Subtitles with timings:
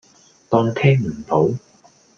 [0.49, 1.47] 當聽唔到